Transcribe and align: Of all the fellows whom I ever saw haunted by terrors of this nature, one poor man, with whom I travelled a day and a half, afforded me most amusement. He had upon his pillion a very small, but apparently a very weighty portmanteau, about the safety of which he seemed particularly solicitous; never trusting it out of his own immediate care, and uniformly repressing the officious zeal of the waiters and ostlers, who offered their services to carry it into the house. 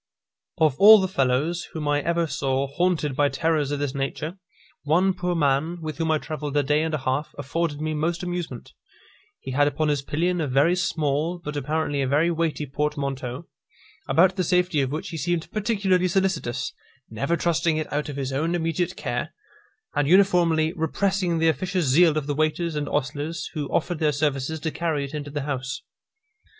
Of 0.57 0.75
all 0.79 0.97
the 0.99 1.07
fellows 1.07 1.65
whom 1.73 1.87
I 1.87 2.01
ever 2.01 2.25
saw 2.25 2.65
haunted 2.65 3.15
by 3.15 3.29
terrors 3.29 3.69
of 3.69 3.77
this 3.77 3.93
nature, 3.93 4.39
one 4.81 5.13
poor 5.13 5.35
man, 5.35 5.79
with 5.79 5.99
whom 5.99 6.09
I 6.09 6.17
travelled 6.17 6.57
a 6.57 6.63
day 6.63 6.81
and 6.81 6.95
a 6.95 6.97
half, 6.97 7.35
afforded 7.37 7.79
me 7.81 7.93
most 7.93 8.23
amusement. 8.23 8.73
He 9.39 9.51
had 9.51 9.67
upon 9.67 9.89
his 9.89 10.01
pillion 10.01 10.41
a 10.41 10.47
very 10.47 10.75
small, 10.75 11.37
but 11.37 11.55
apparently 11.55 12.01
a 12.01 12.07
very 12.07 12.31
weighty 12.31 12.65
portmanteau, 12.65 13.45
about 14.07 14.37
the 14.37 14.43
safety 14.43 14.81
of 14.81 14.91
which 14.91 15.09
he 15.09 15.17
seemed 15.17 15.51
particularly 15.51 16.07
solicitous; 16.07 16.73
never 17.11 17.37
trusting 17.37 17.77
it 17.77 17.93
out 17.93 18.09
of 18.09 18.15
his 18.15 18.33
own 18.33 18.55
immediate 18.55 18.95
care, 18.95 19.35
and 19.93 20.07
uniformly 20.07 20.73
repressing 20.73 21.37
the 21.37 21.47
officious 21.47 21.85
zeal 21.85 22.17
of 22.17 22.25
the 22.25 22.33
waiters 22.33 22.75
and 22.75 22.87
ostlers, 22.87 23.51
who 23.53 23.67
offered 23.69 23.99
their 23.99 24.11
services 24.11 24.59
to 24.61 24.71
carry 24.71 25.05
it 25.05 25.13
into 25.13 25.29
the 25.29 25.41
house. 25.41 25.83